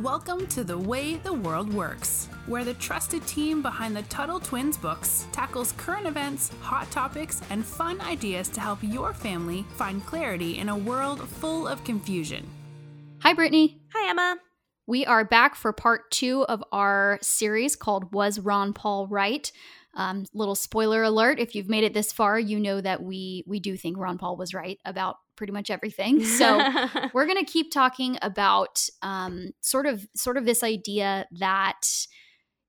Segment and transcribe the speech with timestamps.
[0.00, 4.78] Welcome to The Way the World Works, where the trusted team behind the Tuttle Twins
[4.78, 10.56] books tackles current events, hot topics, and fun ideas to help your family find clarity
[10.56, 12.48] in a world full of confusion.
[13.20, 13.82] Hi, Brittany.
[13.92, 14.36] Hi, Emma.
[14.86, 19.52] We are back for part two of our series called Was Ron Paul Right?
[19.94, 23.60] Um, little spoiler alert: if you've made it this far, you know that we we
[23.60, 26.24] do think Ron Paul was right about pretty much everything.
[26.32, 26.58] So
[27.12, 31.82] we're going to keep talking about um, sort of sort of this idea that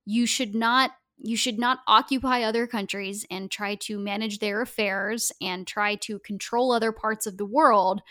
[0.04, 5.32] you should not you should not occupy other countries and try to manage their affairs
[5.40, 8.02] and try to control other parts of the world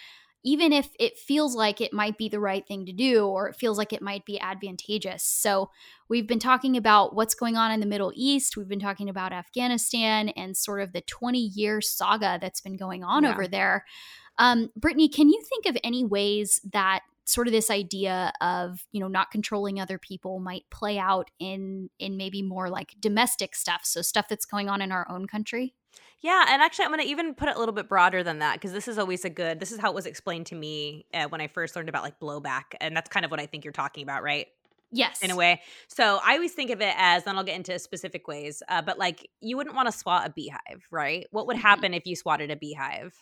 [0.44, 3.56] even if it feels like it might be the right thing to do or it
[3.56, 5.24] feels like it might be advantageous.
[5.24, 5.70] So,
[6.10, 8.58] we've been talking about what's going on in the Middle East.
[8.58, 13.04] We've been talking about Afghanistan and sort of the 20 year saga that's been going
[13.04, 13.32] on Yeah.
[13.32, 13.86] over there.
[14.38, 19.00] Um, Brittany, can you think of any ways that sort of this idea of you
[19.00, 23.82] know not controlling other people might play out in in maybe more like domestic stuff
[23.86, 25.74] so stuff that's going on in our own country
[26.24, 28.54] Yeah, and actually, I'm going to even put it a little bit broader than that
[28.56, 29.60] because this is always a good.
[29.60, 32.20] This is how it was explained to me uh, when I first learned about like
[32.20, 34.48] blowback, and that's kind of what I think you're talking about, right?
[34.92, 35.62] yes In a way.
[35.90, 39.00] So I always think of it as, then I'll get into specific ways, uh, but
[39.00, 41.28] like you wouldn't want to swat a beehive, right?
[41.32, 41.56] What would Mhm.
[41.58, 43.16] happen if you swatted a beehive?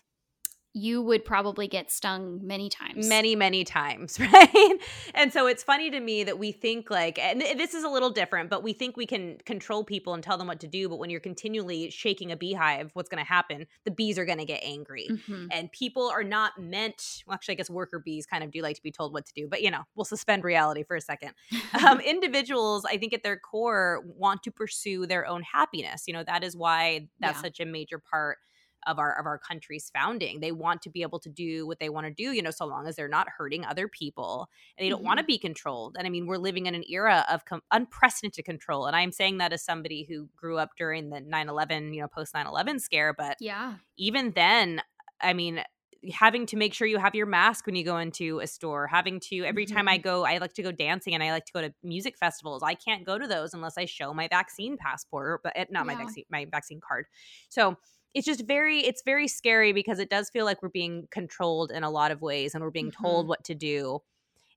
[0.73, 3.07] You would probably get stung many times.
[3.09, 4.77] Many many times right?
[5.13, 8.09] And so it's funny to me that we think like and this is a little
[8.09, 10.97] different but we think we can control people and tell them what to do but
[10.97, 13.67] when you're continually shaking a beehive what's going to happen?
[13.83, 15.07] The bees are going to get angry.
[15.11, 15.47] Mhm.
[15.51, 18.75] and people are not meant well actually i guess worker bees kind of do like
[18.77, 21.31] to be told what to do but you know we'll suspend reality for a second.
[21.85, 26.03] Um, individuals i think at their core want to pursue their own happiness.
[26.07, 27.41] You know that is why that's Yeah.
[27.41, 28.37] such a major part
[28.87, 30.39] of our of our country's founding.
[30.39, 32.65] They want to be able to do what they want to do you know so
[32.65, 35.95] long as they're not hurting other people and they don't want to be controlled.
[35.97, 39.37] And i mean we're living in an era of com- unprecedented control and i'm saying
[39.39, 43.37] that as somebody who grew up during the 9-11 you know post 9-11 scare but
[43.39, 43.75] yeah.
[43.97, 44.81] even then
[45.21, 45.63] i mean
[46.11, 49.19] having to make sure you have your mask when you go into a store having
[49.19, 51.61] to every time i go i like to go dancing and i like to go
[51.61, 55.53] to music festivals i can't go to those unless i show my vaccine passport but
[55.55, 57.05] eh, not my vaccine my vaccine card.
[57.49, 57.77] So
[58.13, 61.83] it's just very it's very scary because it does feel like we're being controlled in
[61.83, 63.29] a lot of ways and we're being told Mhm.
[63.29, 63.99] what to do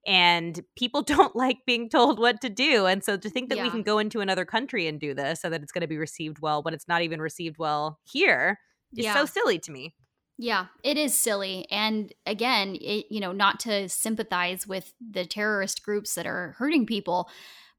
[0.06, 3.70] and people don't like being told what to do and so to think that we
[3.70, 6.38] can go into another country and do this so that it's going to be received
[6.40, 8.58] well when it's not even received well here
[8.96, 9.94] is yeah so silly to me
[10.36, 11.64] Yeah, it is silly.
[11.70, 16.86] And again, it, you know, not to sympathize with the terrorist groups that are hurting
[16.86, 17.28] people,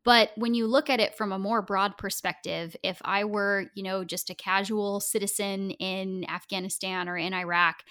[0.05, 3.83] but when you look at it from a more broad perspective, if I were, you
[3.83, 7.83] know, just a casual citizen in Afghanistan or in Iraq,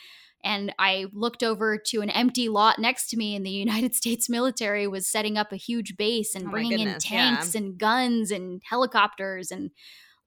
[0.44, 4.30] and I looked over to an empty lot next to me, and the United States
[4.30, 7.30] military was setting up a huge base and Oh bringing in goodness, yeah.
[7.30, 9.70] tanks and guns and helicopters and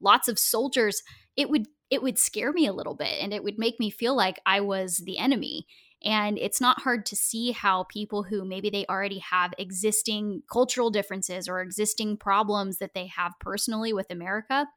[0.01, 1.01] lots of soldiers,
[1.35, 4.13] it would it would scare me a little bit and it would make me feel
[4.13, 5.65] like I was the enemy.
[6.03, 10.91] And it's not hard to see how people who maybe they already have existing cultural
[10.91, 14.67] differences or existing problems that they have personally with America,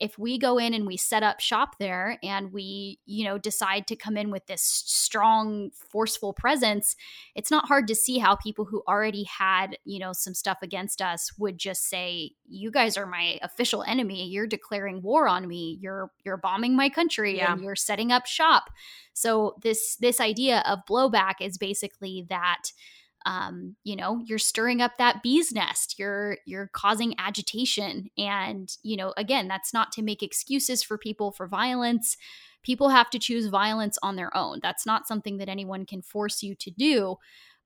[0.00, 3.86] if we go in and we set up shop there and we, you know, decide
[3.86, 6.96] to come in with this strong, forceful presence,
[7.34, 11.02] it's not hard to see how people who already had, you know, some stuff against
[11.02, 14.26] us would just say, "You guys are my official enemy.
[14.28, 15.78] You're declaring war on me.
[15.80, 17.52] You're you're bombing my country Yeah.
[17.52, 18.70] and you're setting up shop."
[19.12, 22.72] So this this idea of blowback is basically that
[23.26, 25.98] um, you know, you're stirring up that bee's nest.
[25.98, 31.32] You're you're causing agitation, and you know, again, that's not to make excuses for people
[31.32, 32.16] for violence.
[32.62, 34.60] People have to choose violence on their own.
[34.62, 37.16] That's not something that anyone can force you to do.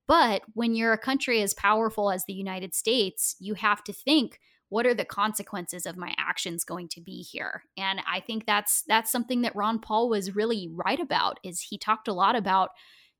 [0.07, 4.39] But when you're a country as powerful as the United States, you have to think
[4.69, 8.83] what are the consequences of my actions going to be here and i think that's
[8.87, 12.71] that's something that ron paul was really right about is he talked a lot about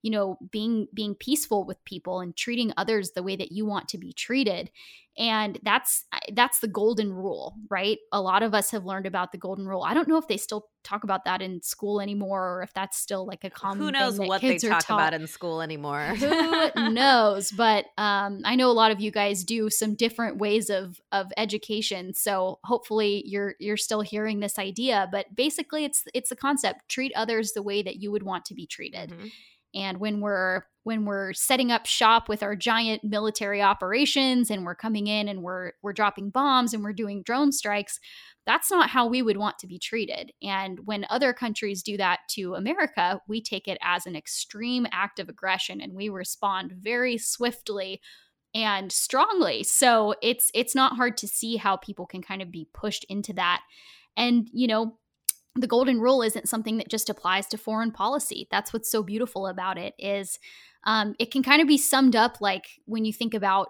[0.05, 3.87] you know being being peaceful with people and treating others the way that you want
[3.89, 4.69] to be treated
[5.17, 6.03] and that's
[6.33, 9.83] that's the golden rule right a lot of us have learned about the golden rule
[9.83, 12.97] i don't know if they still talk about that in school anymore or if that's
[12.97, 16.13] still like a common who knows thing that what they talk about in school anymore
[16.19, 17.51] Who knows?
[17.51, 21.31] But um, I know a lot of you guys do some different ways of of
[21.37, 22.13] education.
[22.13, 25.07] So hopefully you're you're still hearing this idea.
[25.11, 28.53] But basically, it's it's the concept: treat others the way that you would want to
[28.53, 29.09] be treated.
[29.11, 29.31] Mhm.
[29.75, 34.75] And when we're when we're setting up shop with our giant military operations and we're
[34.75, 37.99] coming in and we're we're dropping bombs and we're doing drone strikes,
[38.45, 40.31] that's not how we would want to be treated.
[40.41, 45.19] And when other countries do that to America, we take it as an extreme act
[45.19, 47.99] of aggression and we respond very swiftly
[48.53, 49.63] and strongly.
[49.63, 53.33] So it's it's not hard to see how people can kind of be pushed into
[53.33, 53.61] that.
[54.15, 54.97] And you know,
[55.55, 58.47] the golden rule isn't something that just applies to foreign policy.
[58.51, 60.37] That's what's so beautiful about it is
[60.85, 63.69] um, it can kind of be summed up like when you think about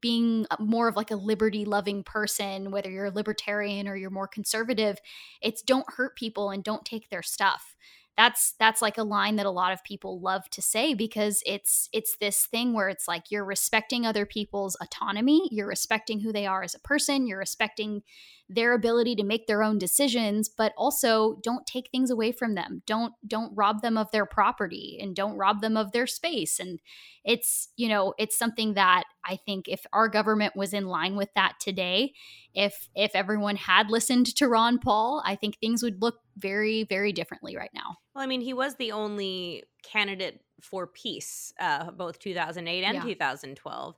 [0.00, 4.28] being more of like a liberty loving person, whether you're a libertarian or you're more
[4.28, 4.98] conservative,
[5.42, 7.74] it's don't hurt people and don't take their stuff
[8.18, 11.88] that's that's like a line that a lot of people love to say because it's
[11.92, 16.44] it's this thing where it's like you're respecting other people's autonomy you're respecting who they
[16.44, 18.02] are as a person you're respecting
[18.48, 22.82] their ability to make their own decisions but also don't take things away from them.
[22.86, 26.58] Don't don't rob them of their property and don't rob them of their space.
[26.58, 26.80] And
[27.28, 31.28] it's you know it's something that i think if our government was in line with
[31.34, 32.12] that today
[32.54, 37.12] if if everyone had listened to ron paul i think things would look very very
[37.12, 37.96] differently right now.
[38.14, 43.02] Well i mean he was the only candidate for peace uh, both 2008 and yeah.
[43.02, 43.94] 2012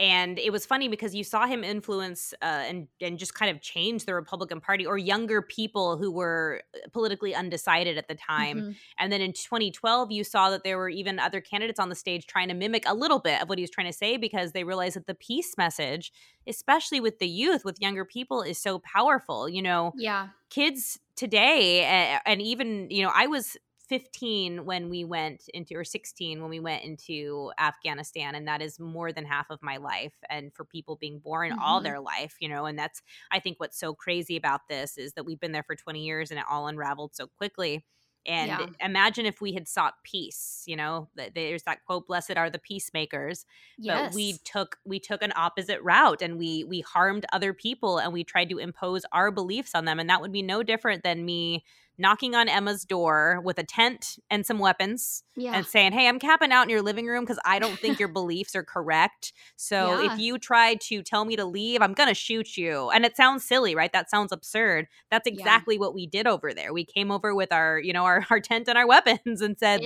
[0.00, 3.60] and it was funny because you saw him influence uh, and and just kind of
[3.60, 8.58] change the Republican Party or younger people who were uh, politically undecided at the time.
[8.58, 8.70] Mm-hmm.
[8.98, 12.26] And then in 2012, you saw that there were even other candidates on the stage
[12.26, 14.64] trying to mimic a little bit of what he was trying to say because they
[14.64, 16.12] realized that the peace message,
[16.46, 19.50] especially with the youth, with younger people, is so powerful.
[19.50, 21.82] You know, yeah, kids today,
[22.24, 23.58] and even you know, I was
[23.90, 28.78] 15 when we went into or 16 when we went into Afghanistan and that is
[28.78, 31.60] more than half of my life and for people being born mm-hmm.
[31.60, 33.02] all their life you know and that's
[33.32, 36.30] I think what's so crazy about this is that we've been there for 20 years
[36.30, 37.84] and it all unraveled so quickly
[38.26, 38.66] and yeah.
[38.80, 43.46] imagine if we had sought peace, you know, there's that quote, blessed are the peacemakers.
[43.78, 44.10] Yes.
[44.10, 48.12] But we took we took an opposite route and we we harmed other people and
[48.12, 49.98] we tried to impose our beliefs on them.
[49.98, 51.64] And that would be no different than me
[52.00, 55.52] knocking on Emma's door with a tent and some weapons yeah.
[55.54, 58.08] and saying, Hey, I'm capping out in your living room because I don't think your
[58.12, 59.32] beliefs are correct.
[59.56, 60.12] So yeah.
[60.12, 62.90] if you try to tell me to leave, I'm going to shoot you.
[62.90, 63.92] And it sounds silly, right?
[63.92, 64.88] That sounds absurd.
[65.10, 65.80] That's exactly yeah.
[65.80, 66.72] what we did over there.
[66.72, 69.82] We came over with our, you know, our, our tent and our weapons and said,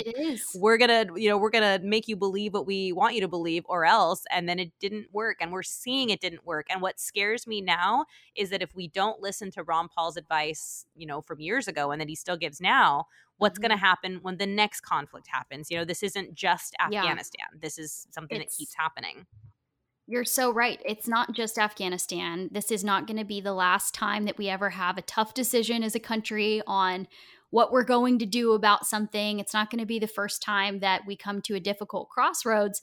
[0.54, 3.20] We're going to, you know, we're going to make you believe what we want you
[3.22, 4.24] to believe or else.
[4.30, 5.38] And then it didn't work.
[5.40, 6.66] And we're seeing it didn't work.
[6.70, 8.06] And what scares me now
[8.36, 11.90] is that if we don't listen to Ron Paul's advice, you know, from years ago
[11.90, 13.06] and that he still gives now
[13.38, 13.68] what's mm-hmm.
[13.68, 17.58] going to happen when the next conflict happens you know this isn't just afghanistan yeah.
[17.60, 19.26] this is something it's, that keeps happening
[20.06, 20.80] you're so right.
[20.84, 22.50] It's not just Afghanistan.
[22.52, 25.32] This is not going to be the last time that we ever have a tough
[25.32, 27.08] decision as a country on
[27.50, 29.38] what we're going to do about something.
[29.38, 32.82] It's not going to be the first time that we come to a difficult crossroads.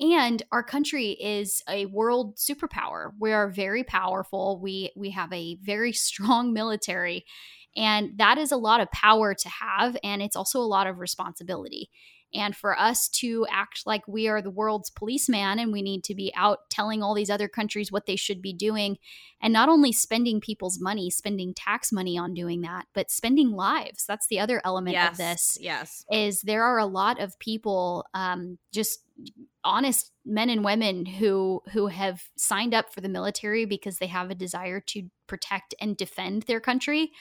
[0.00, 3.10] And our country is a world superpower.
[3.20, 4.58] We are very powerful.
[4.60, 7.26] We we have a very strong military
[7.76, 10.98] and that is a lot of power to have, and it's also a lot of
[10.98, 11.90] responsibility.
[12.34, 16.14] And for us to act like we are the world's policeman and we need to
[16.14, 18.96] be out telling all these other countries what they should be doing,
[19.42, 24.06] and not only spending people's money, spending tax money on doing that, but spending lives.
[24.06, 25.58] That's the other element yes, of this.
[25.60, 26.04] Yes.
[26.10, 29.00] Is there are a lot of people, um, just
[29.62, 34.30] honest men and women who who have signed up for the military because they have
[34.30, 37.12] a desire to protect and defend their country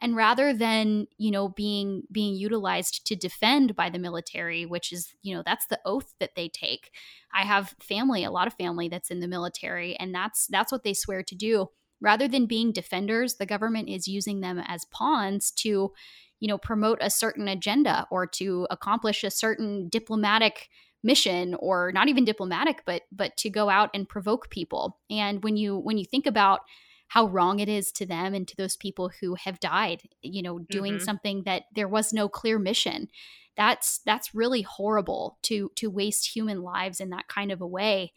[0.00, 5.14] and rather than you know being being utilized to defend by the military which is
[5.22, 6.90] you know that's the oath that they take
[7.32, 10.84] i have family a lot of family that's in the military and that's that's what
[10.84, 11.68] they swear to do.
[12.00, 15.92] Rather than being defenders the government is using them as pawns to
[16.40, 20.68] you know promote a certain agenda or to accomplish a certain diplomatic
[21.02, 24.98] mission or not even diplomatic but but to go out and provoke people.
[25.10, 26.60] And when you when you think about
[27.08, 30.58] how wrong it is to them and to those people who have died you know
[30.58, 31.04] doing mm-hmm.
[31.04, 33.08] something that there was no clear mission
[33.56, 38.12] that's that's really horrible to to waste human lives in that kind of a way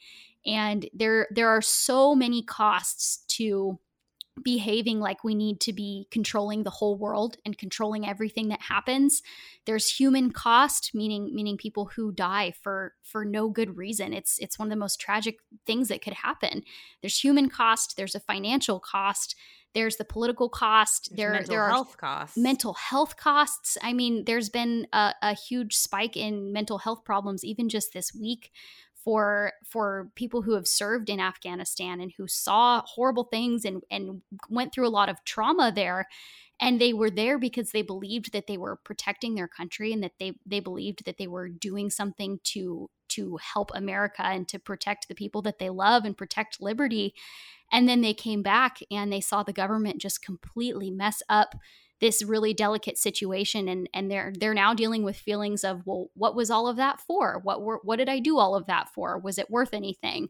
[0.45, 3.79] and there there are so many costs to
[4.41, 9.21] behaving like we need to be controlling the whole world and controlling everything that happens.
[9.65, 14.13] There's human cost meaning meaning people who die for for no good reason.
[14.13, 16.63] It's it's one of the most tragic things that could happen.
[17.01, 19.35] There's human cost there's a financial cost
[19.73, 22.37] there's the political cost there's there mental there health costs.
[22.37, 23.77] mental health costs.
[23.81, 28.13] I mean there's been a, a huge spike in mental health problems even just this
[28.13, 28.51] week
[29.03, 34.21] for for people who have served in Afghanistan and who saw horrible things and and
[34.49, 36.07] went through a lot of trauma there.
[36.59, 40.19] And they were there because they believed that they were protecting their country and that
[40.19, 45.07] they they believed that they were doing something to to help America and to protect
[45.07, 47.13] the people that they love and protect liberty.
[47.71, 51.55] And then they came back and they saw the government just completely mess up
[52.01, 56.35] this really delicate situation and and they're they're now dealing with feelings of well what
[56.35, 57.39] was all of that for?
[57.43, 59.19] What were what did i do all of that for?
[59.19, 60.29] Was it worth anything?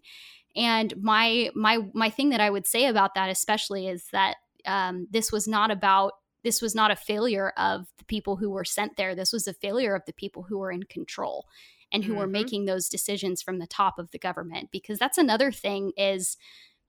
[0.56, 4.36] And my my my thing that i would say about that especially is that
[4.68, 6.14] um, this was not about
[6.44, 9.16] this was not a failure of the people who were sent there.
[9.16, 11.48] This was a failure of the people who were in control
[11.92, 12.22] and who mm-hmm.
[12.22, 14.70] were making those decisions from the top of the government.
[14.72, 16.38] Because that's another thing is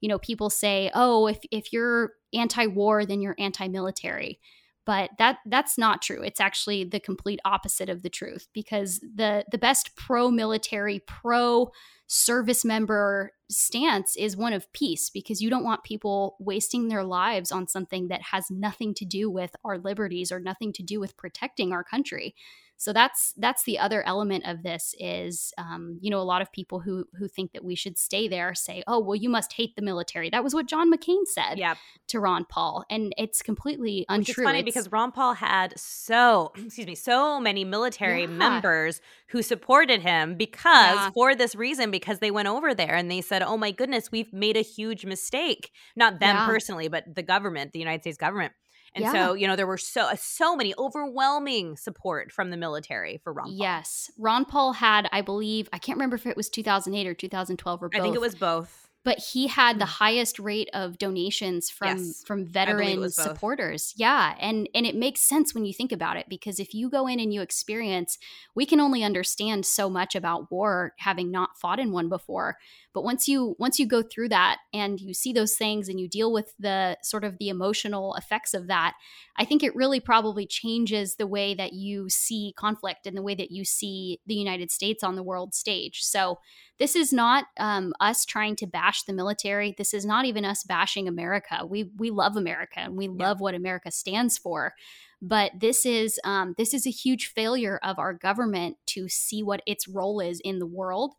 [0.01, 4.39] you know people say oh if if you're anti-war then you're anti-military
[4.85, 6.23] but that that's not true.
[6.23, 11.71] It's actually the complete opposite of the truth because the the best pro military pro
[12.07, 17.51] service member stance is one of peace because you don't want people wasting their lives
[17.51, 21.17] on something that has nothing to do with our liberties or nothing to do with
[21.17, 22.35] protecting our country
[22.83, 26.51] so that's that's the other element of this is um, you know a lot of
[26.51, 29.77] people who who think that we should stay there say oh well you must hate
[29.77, 31.77] the military that was what john mccain said yep.
[32.09, 35.79] to ron paul and it's completely untrue Which is funny it's, because ron paul had
[35.79, 38.27] so excuse me so many military yeah.
[38.27, 41.11] members who supported him because yeah.
[41.11, 44.33] for this reason because they went over there and they said oh my goodness we've
[44.33, 46.47] made a huge mistake not them yeah.
[46.47, 48.53] personally but the government the united states government
[48.95, 49.13] and yeah.
[49.13, 53.33] so, you know, there were so uh, so many overwhelming support from the military for
[53.33, 53.55] Ron Paul.
[53.55, 54.11] Yes.
[54.19, 57.89] Ron Paul had, I believe, I can't remember if it was 2008 or 2012 or
[57.89, 58.01] both.
[58.01, 59.89] I think it was both but he had the mm.
[59.89, 63.95] highest rate of donations from yes, from veteran supporters.
[63.97, 67.07] Yeah and and it makes sense when you think about it because if you go
[67.07, 68.19] in and you experience
[68.55, 72.57] we can only understand so much about war having not fought in one before
[72.93, 76.09] but once you once you go through that and you see those things and you
[76.09, 78.95] deal with the sort of the emotional effects of that
[79.37, 83.35] i think it really probably changes the way that you see conflict and the way
[83.35, 86.03] that you see the united states on the world stage.
[86.03, 86.39] So
[86.83, 89.73] this is not um, us trying to bash the military.
[89.79, 91.65] This is not even us bashing America.
[91.65, 93.29] We we love America and we yeah.
[93.29, 94.75] love what America stands for.
[95.21, 99.63] But this is um, this is a huge failure of our government to see what
[99.65, 101.15] its role is in the world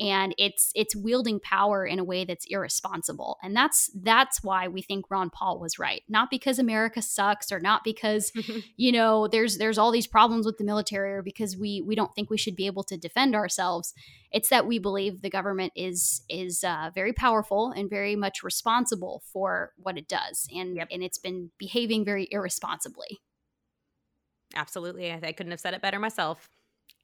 [0.00, 3.38] and it's it's wielding power in a way that's irresponsible.
[3.42, 6.02] And that's that's why we think Ron Paul was right.
[6.08, 8.32] Not because America sucks or not because
[8.76, 12.14] you know there's there's all these problems with the military or because we we don't
[12.14, 13.92] think we should be able to defend ourselves.
[14.32, 19.22] It's that we believe the government is is uh, very powerful and very much responsible
[19.32, 20.48] for what it does.
[20.54, 20.88] And yep.
[20.90, 23.20] and it's been behaving very irresponsibly.
[24.54, 25.12] Absolutely.
[25.12, 26.48] I couldn't have said it better myself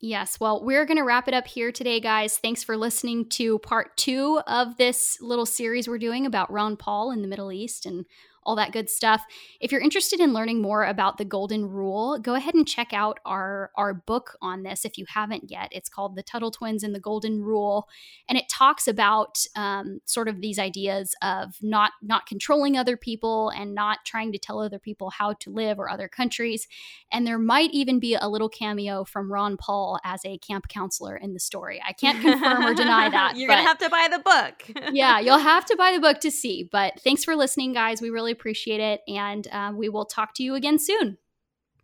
[0.01, 0.39] Yes.
[0.39, 2.39] Well, we're going to wrap it up here today, guys.
[2.39, 7.11] Thanks for listening to part two of this little series we're doing about Ron Paul
[7.11, 8.07] in the Middle East and
[8.49, 9.23] all that good stuff.
[9.61, 13.21] If you're interested in learning more about the Golden Rule, go ahead and check out
[13.27, 15.69] our, our book on this if you haven't yet.
[15.71, 17.89] It's called The Tuttle Twins and the Golden Rule.
[18.27, 23.51] And it talks about um, sort of these ideas of not, not controlling other people
[23.51, 26.67] and not trying to tell other people how to live or other countries.
[27.13, 31.17] And there might even be a little cameo from Ron Paul as a camp counselor
[31.17, 31.83] in the story.
[31.87, 33.37] I can't confirm or deny that.
[33.37, 34.87] You're going to have to buy the book.
[34.95, 36.67] yeah, you'll have to buy the book to see.
[36.71, 38.01] But thanks for listening, guys.
[38.01, 39.01] We really appreciate it.
[39.09, 41.19] And um, we will talk to you again soon.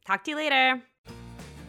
[0.06, 0.82] Talk to you later.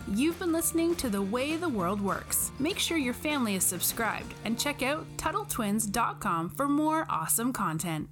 [0.07, 2.51] You've been listening to The Way the World Works.
[2.59, 8.07] Make sure your family is subscribed and check out TuttleTwins.com for more awesome content.